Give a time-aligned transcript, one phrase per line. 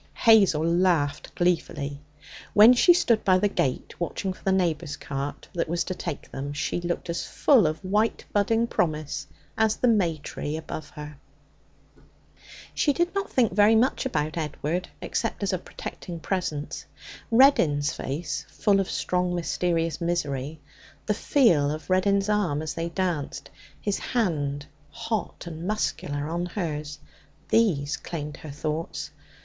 [0.15, 2.01] Hazel laughed gleefully.
[2.55, 6.31] When she stood by the gate watching for the neighbour's cart that was to take
[6.31, 9.27] them, she looked as full of white budding promise
[9.59, 11.17] as the may tree above her.
[12.73, 16.87] She did not think very much about Edward, except as a protecting presence.
[17.29, 20.59] Reddin's face, full of strong, mysterious misery;
[21.05, 26.97] the feel of Reddin's arm as they danced; his hand, hot and muscular, on hers
[27.49, 29.11] these claimed her thoughts.